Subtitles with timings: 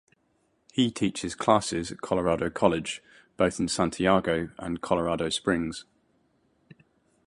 [0.73, 3.03] He teaches classes at Colorado College
[3.37, 5.85] both in Santiago, and Colorado Springs.